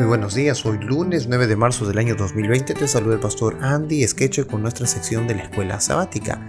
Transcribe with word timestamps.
Muy 0.00 0.06
buenos 0.06 0.34
días, 0.34 0.64
hoy 0.64 0.78
lunes 0.78 1.26
9 1.28 1.46
de 1.46 1.56
marzo 1.56 1.86
del 1.86 1.98
año 1.98 2.14
2020 2.14 2.72
te 2.72 2.88
saluda 2.88 3.16
el 3.16 3.20
pastor 3.20 3.58
Andy 3.60 4.02
Esqueche 4.02 4.46
con 4.46 4.62
nuestra 4.62 4.86
sección 4.86 5.26
de 5.26 5.34
la 5.34 5.42
escuela 5.42 5.78
sabática. 5.78 6.40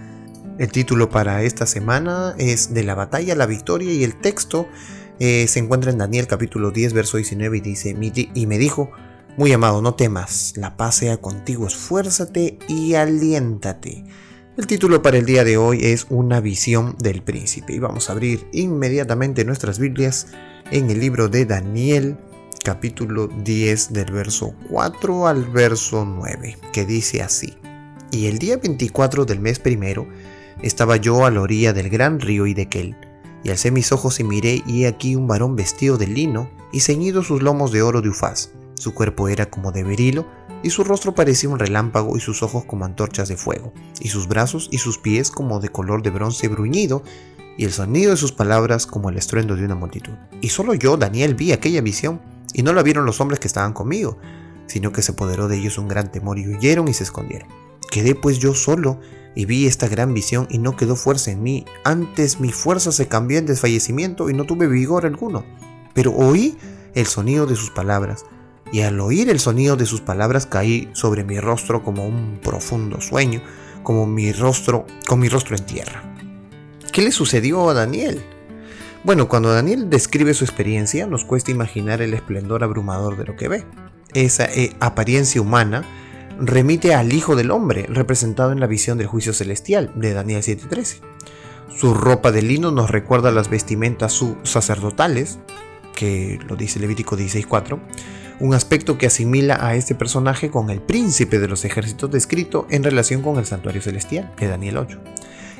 El 0.58 0.72
título 0.72 1.10
para 1.10 1.42
esta 1.42 1.66
semana 1.66 2.34
es 2.38 2.72
De 2.72 2.82
la 2.82 2.94
batalla 2.94 3.34
a 3.34 3.36
la 3.36 3.44
victoria 3.44 3.92
y 3.92 4.04
el 4.04 4.18
texto 4.18 4.68
eh, 5.18 5.46
se 5.48 5.58
encuentra 5.58 5.90
en 5.90 5.98
Daniel 5.98 6.26
capítulo 6.28 6.70
10 6.70 6.94
verso 6.94 7.18
19 7.18 7.58
y 7.58 7.60
dice, 7.60 7.94
y 8.34 8.46
me 8.46 8.56
dijo, 8.56 8.90
muy 9.36 9.52
amado, 9.52 9.82
no 9.82 9.96
temas, 9.96 10.54
la 10.56 10.78
paz 10.78 10.94
sea 10.94 11.18
contigo, 11.18 11.66
esfuérzate 11.66 12.58
y 12.68 12.94
aliéntate. 12.94 14.02
El 14.56 14.66
título 14.66 15.02
para 15.02 15.18
el 15.18 15.26
día 15.26 15.44
de 15.44 15.58
hoy 15.58 15.80
es 15.82 16.06
Una 16.08 16.40
visión 16.40 16.96
del 16.98 17.22
príncipe 17.22 17.74
y 17.74 17.80
vamos 17.80 18.08
a 18.08 18.12
abrir 18.12 18.46
inmediatamente 18.52 19.44
nuestras 19.44 19.78
Biblias 19.78 20.28
en 20.70 20.88
el 20.90 21.00
libro 21.00 21.28
de 21.28 21.44
Daniel 21.44 22.16
capítulo 22.62 23.26
10 23.26 23.92
del 23.92 24.12
verso 24.12 24.54
4 24.70 25.26
al 25.26 25.44
verso 25.44 26.04
9, 26.04 26.56
que 26.72 26.86
dice 26.86 27.22
así. 27.22 27.58
Y 28.10 28.26
el 28.26 28.38
día 28.38 28.56
24 28.56 29.24
del 29.24 29.40
mes 29.40 29.58
primero 29.58 30.06
estaba 30.62 30.96
yo 30.96 31.24
a 31.26 31.30
la 31.30 31.40
orilla 31.40 31.72
del 31.72 31.90
gran 31.90 32.20
río 32.20 32.46
Idequel, 32.46 32.96
y 33.42 33.50
alcé 33.50 33.70
mis 33.70 33.90
ojos 33.90 34.20
y 34.20 34.24
miré, 34.24 34.62
y 34.66 34.84
he 34.84 34.86
aquí 34.86 35.16
un 35.16 35.26
varón 35.26 35.56
vestido 35.56 35.98
de 35.98 36.06
lino 36.06 36.50
y 36.72 36.80
ceñido 36.80 37.22
sus 37.22 37.42
lomos 37.42 37.72
de 37.72 37.82
oro 37.82 38.00
de 38.00 38.10
ufaz. 38.10 38.50
Su 38.74 38.94
cuerpo 38.94 39.28
era 39.28 39.50
como 39.50 39.72
de 39.72 39.82
berilo, 39.82 40.26
y 40.62 40.70
su 40.70 40.84
rostro 40.84 41.14
parecía 41.14 41.50
un 41.50 41.58
relámpago, 41.58 42.16
y 42.16 42.20
sus 42.20 42.42
ojos 42.42 42.64
como 42.64 42.84
antorchas 42.84 43.28
de 43.28 43.36
fuego, 43.36 43.72
y 44.00 44.08
sus 44.08 44.28
brazos 44.28 44.68
y 44.70 44.78
sus 44.78 44.98
pies 44.98 45.30
como 45.30 45.58
de 45.58 45.70
color 45.70 46.02
de 46.02 46.10
bronce 46.10 46.48
bruñido, 46.48 47.02
y 47.58 47.64
el 47.64 47.72
sonido 47.72 48.12
de 48.12 48.16
sus 48.16 48.32
palabras 48.32 48.86
como 48.86 49.10
el 49.10 49.16
estruendo 49.16 49.56
de 49.56 49.64
una 49.64 49.74
multitud. 49.74 50.12
Y 50.40 50.48
solo 50.50 50.74
yo, 50.74 50.96
Daniel, 50.96 51.34
vi 51.34 51.52
aquella 51.52 51.80
visión, 51.80 52.20
y 52.54 52.62
no 52.62 52.72
la 52.72 52.82
vieron 52.82 53.06
los 53.06 53.20
hombres 53.20 53.40
que 53.40 53.48
estaban 53.48 53.72
conmigo, 53.72 54.18
sino 54.66 54.92
que 54.92 55.02
se 55.02 55.12
apoderó 55.12 55.48
de 55.48 55.58
ellos 55.58 55.78
un 55.78 55.88
gran 55.88 56.10
temor 56.10 56.38
y 56.38 56.48
huyeron 56.48 56.88
y 56.88 56.94
se 56.94 57.04
escondieron. 57.04 57.48
Quedé 57.90 58.14
pues 58.14 58.38
yo 58.38 58.54
solo 58.54 59.00
y 59.34 59.44
vi 59.44 59.66
esta 59.66 59.88
gran 59.88 60.14
visión 60.14 60.46
y 60.50 60.58
no 60.58 60.76
quedó 60.76 60.96
fuerza 60.96 61.30
en 61.30 61.42
mí. 61.42 61.64
Antes 61.84 62.40
mi 62.40 62.50
fuerza 62.50 62.92
se 62.92 63.08
cambió 63.08 63.38
en 63.38 63.46
desfallecimiento 63.46 64.30
y 64.30 64.34
no 64.34 64.44
tuve 64.44 64.66
vigor 64.66 65.06
alguno. 65.06 65.44
Pero 65.94 66.12
oí 66.12 66.56
el 66.94 67.06
sonido 67.06 67.46
de 67.46 67.56
sus 67.56 67.70
palabras 67.70 68.24
y 68.72 68.80
al 68.80 68.98
oír 69.00 69.28
el 69.28 69.40
sonido 69.40 69.76
de 69.76 69.86
sus 69.86 70.00
palabras 70.00 70.46
caí 70.46 70.88
sobre 70.94 71.24
mi 71.24 71.38
rostro 71.38 71.82
como 71.82 72.06
un 72.06 72.40
profundo 72.42 73.00
sueño, 73.00 73.42
como 73.82 74.06
mi 74.06 74.32
rostro, 74.32 74.86
con 75.06 75.20
mi 75.20 75.28
rostro 75.28 75.56
en 75.56 75.66
tierra. 75.66 76.02
¿Qué 76.92 77.02
le 77.02 77.12
sucedió 77.12 77.68
a 77.68 77.74
Daniel? 77.74 78.24
Bueno, 79.04 79.28
cuando 79.28 79.52
Daniel 79.52 79.90
describe 79.90 80.32
su 80.32 80.44
experiencia, 80.44 81.08
nos 81.08 81.24
cuesta 81.24 81.50
imaginar 81.50 82.02
el 82.02 82.14
esplendor 82.14 82.62
abrumador 82.62 83.16
de 83.16 83.24
lo 83.24 83.34
que 83.34 83.48
ve. 83.48 83.64
Esa 84.14 84.44
eh, 84.44 84.76
apariencia 84.78 85.40
humana 85.40 85.82
remite 86.38 86.94
al 86.94 87.12
Hijo 87.12 87.34
del 87.34 87.50
Hombre, 87.50 87.86
representado 87.88 88.52
en 88.52 88.60
la 88.60 88.68
visión 88.68 88.98
del 88.98 89.08
juicio 89.08 89.32
celestial 89.32 89.92
de 89.96 90.14
Daniel 90.14 90.42
7:13. 90.42 91.00
Su 91.76 91.94
ropa 91.94 92.30
de 92.30 92.42
lino 92.42 92.70
nos 92.70 92.90
recuerda 92.92 93.32
las 93.32 93.50
vestimentas 93.50 94.20
sacerdotales, 94.44 95.40
que 95.96 96.38
lo 96.48 96.54
dice 96.54 96.78
Levítico 96.78 97.16
16:4, 97.16 97.80
un 98.38 98.54
aspecto 98.54 98.98
que 98.98 99.06
asimila 99.06 99.66
a 99.66 99.74
este 99.74 99.96
personaje 99.96 100.48
con 100.48 100.70
el 100.70 100.80
príncipe 100.80 101.40
de 101.40 101.48
los 101.48 101.64
ejércitos 101.64 102.08
descrito 102.08 102.68
en 102.70 102.84
relación 102.84 103.20
con 103.20 103.38
el 103.38 103.46
santuario 103.46 103.82
celestial 103.82 104.32
de 104.38 104.46
Daniel 104.46 104.76
8. 104.76 105.00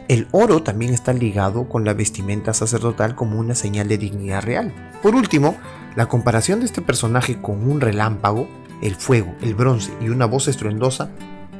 El 0.08 0.28
oro 0.32 0.62
también 0.62 0.92
está 0.92 1.12
ligado 1.12 1.68
con 1.68 1.84
la 1.84 1.94
vestimenta 1.94 2.54
sacerdotal 2.54 3.14
como 3.14 3.38
una 3.38 3.54
señal 3.54 3.88
de 3.88 3.98
dignidad 3.98 4.42
real. 4.42 4.74
Por 5.02 5.14
último, 5.14 5.56
la 5.96 6.06
comparación 6.06 6.60
de 6.60 6.66
este 6.66 6.82
personaje 6.82 7.40
con 7.40 7.70
un 7.70 7.80
relámpago, 7.80 8.48
el 8.82 8.96
fuego, 8.96 9.34
el 9.42 9.54
bronce 9.54 9.92
y 10.00 10.08
una 10.08 10.26
voz 10.26 10.48
estruendosa 10.48 11.10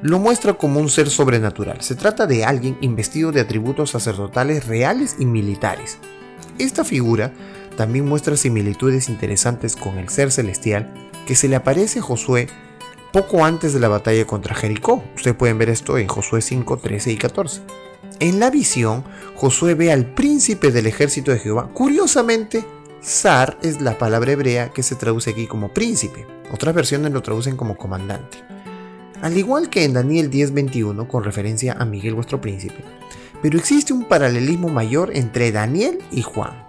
lo 0.02 0.18
muestra 0.18 0.54
como 0.54 0.80
un 0.80 0.90
ser 0.90 1.08
sobrenatural. 1.08 1.80
Se 1.80 1.94
trata 1.94 2.26
de 2.26 2.44
alguien 2.44 2.76
investido 2.80 3.30
de 3.30 3.40
atributos 3.40 3.90
sacerdotales 3.90 4.66
reales 4.66 5.16
y 5.20 5.26
militares. 5.26 5.98
Esta 6.58 6.84
figura 6.84 7.32
también 7.76 8.06
muestra 8.06 8.36
similitudes 8.36 9.08
interesantes 9.08 9.76
con 9.76 9.98
el 9.98 10.08
ser 10.08 10.32
celestial 10.32 10.92
que 11.26 11.36
se 11.36 11.48
le 11.48 11.56
aparece 11.56 12.00
a 12.00 12.02
Josué 12.02 12.48
poco 13.12 13.44
antes 13.44 13.72
de 13.72 13.80
la 13.80 13.88
batalla 13.88 14.26
contra 14.26 14.54
Jericó. 14.56 15.04
Ustedes 15.14 15.36
pueden 15.36 15.58
ver 15.58 15.68
esto 15.68 15.96
en 15.98 16.08
Josué 16.08 16.42
5, 16.42 16.78
13 16.78 17.12
y 17.12 17.16
14. 17.16 17.62
En 18.20 18.40
la 18.40 18.50
visión, 18.50 19.04
Josué 19.34 19.74
ve 19.74 19.92
al 19.92 20.06
príncipe 20.06 20.70
del 20.70 20.86
ejército 20.86 21.30
de 21.30 21.38
Jehová. 21.38 21.70
Curiosamente, 21.72 22.64
Zar 23.04 23.58
es 23.62 23.80
la 23.80 23.98
palabra 23.98 24.32
hebrea 24.32 24.70
que 24.70 24.82
se 24.82 24.94
traduce 24.94 25.30
aquí 25.30 25.46
como 25.46 25.74
príncipe. 25.74 26.26
Otras 26.52 26.74
versiones 26.74 27.12
lo 27.12 27.22
traducen 27.22 27.56
como 27.56 27.76
comandante. 27.76 28.38
Al 29.22 29.36
igual 29.36 29.70
que 29.70 29.84
en 29.84 29.94
Daniel 29.94 30.30
10:21 30.30 31.08
con 31.08 31.24
referencia 31.24 31.74
a 31.74 31.84
Miguel 31.84 32.14
vuestro 32.14 32.40
príncipe. 32.40 32.84
Pero 33.40 33.58
existe 33.58 33.92
un 33.92 34.04
paralelismo 34.04 34.68
mayor 34.68 35.10
entre 35.14 35.50
Daniel 35.50 35.98
y 36.10 36.22
Juan. 36.22 36.64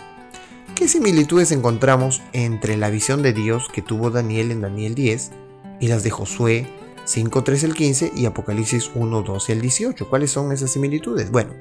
¿Qué 0.75 0.87
similitudes 0.87 1.51
encontramos 1.51 2.23
entre 2.33 2.77
la 2.77 2.89
visión 2.89 3.21
de 3.21 3.33
Dios 3.33 3.69
que 3.71 3.83
tuvo 3.83 4.09
Daniel 4.09 4.51
en 4.51 4.61
Daniel 4.61 4.95
10 4.95 5.31
y 5.79 5.87
las 5.87 6.03
de 6.03 6.09
Josué 6.09 6.67
5, 7.05 7.43
13 7.43 7.65
al 7.65 7.73
15 7.73 8.11
y 8.15 8.25
Apocalipsis 8.25 8.91
1, 8.95 9.21
12 9.21 9.53
al 9.53 9.61
18. 9.61 10.09
¿Cuáles 10.09 10.31
son 10.31 10.51
esas 10.51 10.71
similitudes? 10.71 11.31
Bueno, 11.31 11.53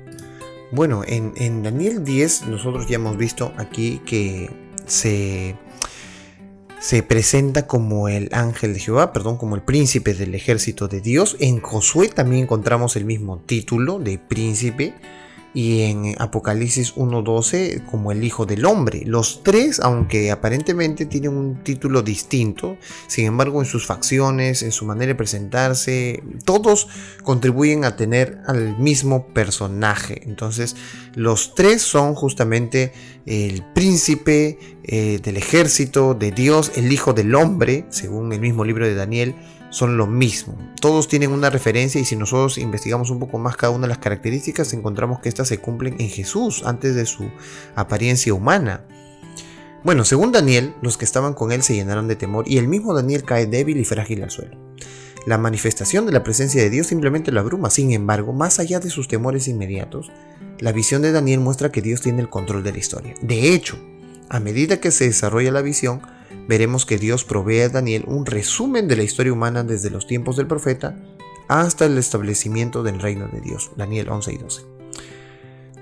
bueno 0.71 1.03
en, 1.07 1.33
en 1.37 1.63
Daniel 1.63 2.05
10 2.05 2.47
nosotros 2.47 2.87
ya 2.89 2.97
hemos 2.97 3.17
visto 3.17 3.53
aquí 3.57 4.01
que 4.07 4.51
se, 4.87 5.57
se 6.79 7.03
presenta 7.03 7.67
como 7.67 8.09
el 8.09 8.29
ángel 8.33 8.75
de 8.75 8.81
Jehová, 8.81 9.13
perdón, 9.13 9.37
como 9.37 9.57
el 9.57 9.63
príncipe 9.63 10.15
del 10.15 10.35
ejército 10.35 10.89
de 10.89 11.01
Dios. 11.01 11.37
En 11.41 11.61
Josué 11.61 12.09
también 12.09 12.45
encontramos 12.45 12.97
el 12.97 13.05
mismo 13.05 13.39
título 13.39 13.99
de 13.99 14.19
príncipe 14.19 14.95
y 15.55 15.83
en 15.83 16.15
Apocalipsis 16.19 16.95
1.12 16.95 17.85
como 17.87 18.13
el 18.13 18.25
Hijo 18.25 18.47
del 18.47 18.65
Hombre. 18.65 19.03
Los 19.05 19.43
tres, 19.43 19.81
aunque 19.81 20.31
aparentemente 20.31 21.07
tienen 21.07 21.37
un 21.37 21.63
título 21.63 22.03
distinto, 22.03 22.79
sin 23.07 23.27
embargo 23.27 23.61
en 23.61 23.67
sus 23.67 23.87
facciones, 23.87 24.63
en 24.63 24.73
su 24.73 24.85
manera 24.85 25.09
de 25.09 25.15
presentarse, 25.15 26.23
todos 26.45 26.89
contribuyen 27.23 27.85
a 27.85 27.97
tener 27.97 28.41
al 28.47 28.79
mismo 28.79 29.27
personaje. 29.29 30.23
Entonces 30.25 30.77
los 31.15 31.55
tres 31.55 31.83
son 31.83 32.15
justamente 32.15 32.93
el 33.27 33.63
príncipe 33.75 34.59
eh, 34.85 35.21
del 35.23 35.37
ejército 35.37 36.15
de 36.15 36.33
Dios, 36.33 36.73
el 36.77 36.93
Hijo 36.93 37.13
del 37.13 37.35
Hombre, 37.35 37.87
según 37.91 38.33
el 38.33 38.41
mismo 38.41 38.65
libro 38.65 38.87
de 38.87 38.95
Daniel, 38.95 39.37
son 39.71 39.97
lo 39.97 40.07
mismo. 40.07 40.57
Todos 40.81 41.09
tienen 41.09 41.31
una 41.31 41.51
referencia 41.51 42.01
y 42.01 42.05
si 42.05 42.17
nosotros 42.17 42.59
investigamos 42.59 43.11
un 43.11 43.19
poco 43.19 43.39
más 43.39 43.57
cada 43.57 43.73
una 43.73 43.87
de 43.87 43.91
las 43.91 43.99
características, 43.99 44.73
encontramos 44.73 45.21
que 45.21 45.29
estas 45.29 45.49
se 45.49 45.59
cumplen 45.59 45.97
en 45.99 46.09
Jesús 46.09 46.63
antes 46.67 46.95
de 46.95 47.07
su 47.07 47.31
apariencia 47.75 48.35
humana. 48.35 48.85
Bueno, 49.85 50.05
según 50.05 50.31
Daniel, 50.31 50.75
los 50.83 50.97
que 50.97 51.05
estaban 51.05 51.35
con 51.35 51.53
él 51.53 51.63
se 51.63 51.75
llenaron 51.75 52.07
de 52.07 52.17
temor 52.17 52.45
y 52.47 52.59
el 52.59 52.69
mismo 52.69 52.95
Daniel 52.95 53.25
cae 53.25 53.47
débil 53.47 53.79
y 53.79 53.85
frágil 53.85 54.23
al 54.23 54.31
suelo. 54.31 54.57
La 55.27 55.39
manifestación 55.39 56.07
de 56.07 56.13
la 56.13 56.25
presencia 56.25 56.61
de 56.61 56.71
Dios 56.71 56.89
simplemente 56.89 57.31
lo 57.31 57.41
abruma. 57.41 57.71
Sin 57.71 57.93
embargo, 57.93 58.33
más 58.33 58.59
allá 58.59 58.81
de 58.81 58.91
sus 58.91 59.07
temores 59.07 59.47
inmediatos, 59.47 60.11
la 60.59 60.73
visión 60.73 61.03
de 61.03 61.13
Daniel 61.13 61.41
muestra 61.41 61.71
que 61.71 61.83
Dios 61.83 62.01
tiene 62.01 62.21
el 62.21 62.29
control 62.29 62.63
de 62.63 62.73
la 62.73 62.79
historia. 62.79 63.15
De 63.23 63.55
hecho, 63.55 63.79
a 64.33 64.41
medida 64.41 64.81
que 64.81 64.91
se 64.91 65.05
desarrolla 65.05 65.53
la 65.53 65.61
visión, 65.61 66.01
veremos 66.49 66.87
que 66.87 66.97
Dios 66.97 67.23
provee 67.23 67.61
a 67.61 67.69
Daniel 67.69 68.05
un 68.07 68.25
resumen 68.25 68.89
de 68.89 68.97
la 68.97 69.03
historia 69.03 69.31
humana 69.31 69.63
desde 69.63 69.91
los 69.91 70.07
tiempos 70.07 70.39
del 70.39 70.47
profeta 70.47 70.97
hasta 71.49 71.85
el 71.85 71.99
establecimiento 71.99 72.83
del 72.83 72.99
reino 72.99 73.29
de 73.29 73.43
Dios. 73.43 73.73
Daniel 73.77 74.09
11 74.09 74.33
y 74.33 74.37
12. 74.39 74.63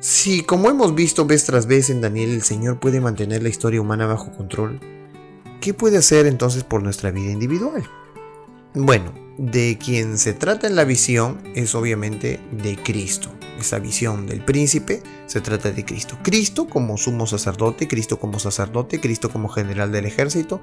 Si, 0.00 0.42
como 0.42 0.68
hemos 0.68 0.96
visto 0.96 1.26
vez 1.26 1.44
tras 1.44 1.66
vez 1.66 1.90
en 1.90 2.00
Daniel, 2.00 2.30
el 2.30 2.42
Señor 2.42 2.80
puede 2.80 3.00
mantener 3.00 3.40
la 3.40 3.50
historia 3.50 3.80
humana 3.80 4.06
bajo 4.06 4.32
control, 4.32 4.80
¿qué 5.60 5.72
puede 5.72 5.98
hacer 5.98 6.26
entonces 6.26 6.64
por 6.64 6.82
nuestra 6.82 7.12
vida 7.12 7.30
individual? 7.30 7.84
Bueno, 8.74 9.14
de 9.38 9.78
quien 9.78 10.18
se 10.18 10.32
trata 10.32 10.66
en 10.66 10.74
la 10.74 10.82
visión 10.82 11.40
es 11.54 11.76
obviamente 11.76 12.40
de 12.50 12.76
Cristo 12.82 13.30
esa 13.60 13.78
visión 13.78 14.26
del 14.26 14.44
príncipe, 14.44 15.02
se 15.26 15.40
trata 15.40 15.70
de 15.70 15.84
Cristo. 15.84 16.18
Cristo 16.22 16.66
como 16.66 16.96
sumo 16.96 17.26
sacerdote, 17.26 17.88
Cristo 17.88 18.18
como 18.18 18.38
sacerdote, 18.38 19.00
Cristo 19.00 19.30
como 19.30 19.48
general 19.48 19.92
del 19.92 20.06
ejército, 20.06 20.60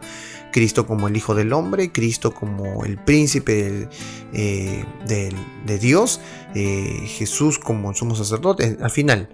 Cristo 0.52 0.86
como 0.88 1.08
el 1.08 1.16
Hijo 1.16 1.36
del 1.36 1.54
Hombre, 1.54 1.92
Cristo 1.92 2.34
como 2.34 2.86
el 2.86 2.98
príncipe 2.98 3.90
eh, 4.34 4.86
de 5.08 5.80
Dios, 5.80 6.20
eh, 6.56 7.04
Jesús 7.08 7.60
como 7.60 7.92
el 7.92 7.96
sumo 7.96 8.16
sacerdote. 8.16 8.78
Al 8.82 8.92
final, 8.92 9.30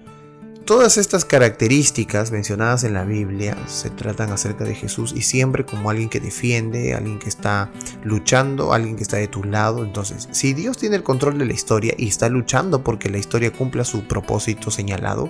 Todas 0.65 0.98
estas 0.98 1.25
características 1.25 2.31
mencionadas 2.31 2.86
en 2.86 2.94
la 2.94 3.04
Biblia 3.04 3.57
se 3.68 3.89
tratan 3.89 4.31
acerca 4.31 4.63
de 4.63 4.74
Jesús 4.74 5.13
y 5.13 5.21
siempre 5.21 5.65
como 5.65 5.89
alguien 5.89 6.07
que 6.07 6.21
defiende, 6.21 6.94
alguien 6.94 7.19
que 7.19 7.27
está 7.27 7.69
luchando, 8.01 8.71
alguien 8.71 8.95
que 8.95 9.04
está 9.04 9.18
de 9.18 9.27
tu 9.27 9.44
lado. 9.44 9.83
Entonces, 9.83 10.30
si 10.31 10.54
Dios 10.54 10.77
tiene 10.77 10.95
el 10.95 11.04
control 11.04 11.38
de 11.38 11.48
la 11.48 11.51
historia 11.51 11.94
y 11.98 12.07
está 12.07 12.30
luchando 12.30 12.81
porque 12.81 13.10
la 13.10 13.18
historia 13.18 13.51
cumpla 13.51 13.83
su 13.83 14.07
propósito 14.07 14.71
señalado, 14.71 15.30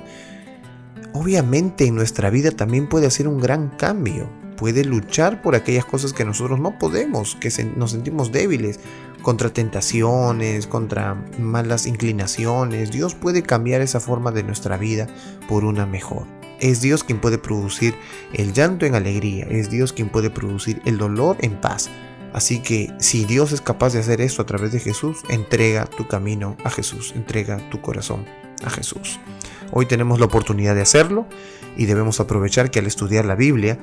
obviamente 1.13 1.85
en 1.85 1.95
nuestra 1.95 2.29
vida 2.29 2.51
también 2.51 2.87
puede 2.87 3.07
hacer 3.07 3.27
un 3.27 3.39
gran 3.39 3.69
cambio 3.69 4.29
puede 4.63 4.85
luchar 4.85 5.41
por 5.41 5.55
aquellas 5.55 5.83
cosas 5.83 6.13
que 6.13 6.23
nosotros 6.23 6.59
no 6.59 6.77
podemos, 6.79 7.35
que 7.35 7.49
nos 7.75 7.91
sentimos 7.91 8.31
débiles, 8.31 8.79
contra 9.21 9.51
tentaciones, 9.51 10.67
contra 10.67 11.15
malas 11.37 11.85
inclinaciones. 11.85 12.91
Dios 12.91 13.15
puede 13.15 13.43
cambiar 13.43 13.81
esa 13.81 13.99
forma 13.99 14.31
de 14.31 14.43
nuestra 14.43 14.77
vida 14.77 15.07
por 15.47 15.65
una 15.65 15.85
mejor. 15.85 16.27
Es 16.59 16.81
Dios 16.81 17.03
quien 17.03 17.19
puede 17.19 17.37
producir 17.37 17.95
el 18.33 18.53
llanto 18.53 18.85
en 18.85 18.95
alegría, 18.95 19.45
es 19.49 19.69
Dios 19.69 19.91
quien 19.91 20.09
puede 20.09 20.29
producir 20.29 20.81
el 20.85 20.97
dolor 20.97 21.37
en 21.41 21.59
paz. 21.59 21.89
Así 22.31 22.59
que 22.59 22.91
si 22.99 23.25
Dios 23.25 23.51
es 23.51 23.61
capaz 23.61 23.93
de 23.93 23.99
hacer 23.99 24.21
esto 24.21 24.41
a 24.41 24.45
través 24.45 24.71
de 24.71 24.79
Jesús, 24.79 25.23
entrega 25.29 25.85
tu 25.85 26.07
camino 26.07 26.55
a 26.63 26.69
Jesús, 26.69 27.11
entrega 27.15 27.57
tu 27.69 27.81
corazón 27.81 28.25
a 28.63 28.69
Jesús. 28.69 29.19
Hoy 29.71 29.85
tenemos 29.85 30.19
la 30.19 30.25
oportunidad 30.25 30.75
de 30.75 30.81
hacerlo 30.81 31.25
y 31.75 31.85
debemos 31.85 32.19
aprovechar 32.19 32.71
que 32.71 32.79
al 32.79 32.85
estudiar 32.85 33.25
la 33.25 33.35
Biblia 33.35 33.79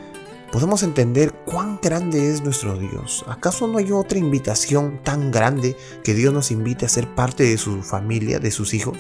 podemos 0.53 0.83
entender 0.83 1.33
cuán 1.45 1.79
grande 1.83 2.33
es 2.33 2.43
nuestro 2.43 2.77
Dios. 2.77 3.25
¿Acaso 3.29 3.67
no 3.67 3.79
hay 3.79 3.93
otra 3.93 4.19
invitación 4.19 5.01
tan 5.03 5.31
grande 5.31 5.77
que 6.05 6.15
Dios 6.15 6.33
nos 6.35 6.51
invite 6.51 6.87
a 6.87 6.89
ser 6.89 7.09
parte 7.15 7.45
de 7.45 7.59
su 7.59 7.83
familia, 7.83 8.39
de 8.39 8.51
sus 8.51 8.75
hijos? 8.75 8.99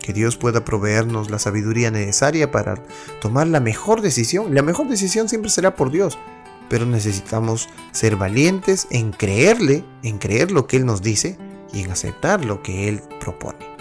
Que 0.00 0.12
Dios 0.12 0.36
pueda 0.36 0.64
proveernos 0.64 1.30
la 1.30 1.38
sabiduría 1.38 1.90
necesaria 1.90 2.50
para 2.50 2.82
tomar 3.20 3.46
la 3.46 3.60
mejor 3.60 4.02
decisión. 4.02 4.54
La 4.54 4.62
mejor 4.62 4.88
decisión 4.88 5.28
siempre 5.28 5.50
será 5.50 5.74
por 5.76 5.90
Dios, 5.90 6.18
pero 6.68 6.84
necesitamos 6.84 7.68
ser 7.92 8.16
valientes 8.16 8.86
en 8.90 9.12
creerle, 9.12 9.84
en 10.02 10.18
creer 10.18 10.50
lo 10.50 10.66
que 10.66 10.76
Él 10.76 10.84
nos 10.84 11.00
dice 11.00 11.38
y 11.72 11.80
en 11.80 11.90
aceptar 11.90 12.44
lo 12.44 12.62
que 12.62 12.88
Él 12.88 13.00
propone. 13.18 13.73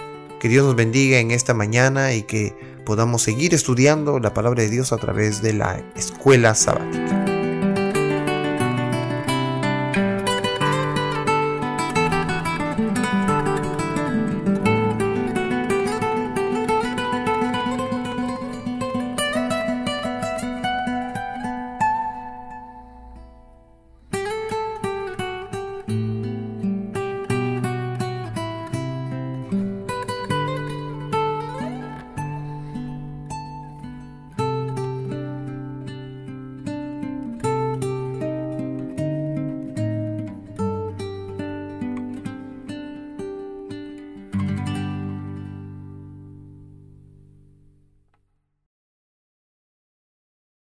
Que 0.44 0.50
Dios 0.50 0.66
nos 0.66 0.76
bendiga 0.76 1.20
en 1.20 1.32
esta 1.32 1.54
mañana 1.54 2.14
y 2.14 2.24
que 2.24 2.54
podamos 2.86 3.22
seguir 3.22 3.54
estudiando 3.54 4.20
la 4.20 4.34
palabra 4.34 4.64
de 4.64 4.70
Dios 4.70 4.92
a 4.92 4.98
través 4.98 5.42
de 5.42 5.54
la 5.54 5.82
escuela 5.96 6.54
sabática. 6.54 7.13